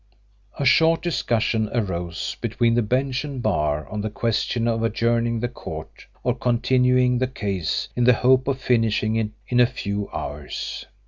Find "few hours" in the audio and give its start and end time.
9.67-10.87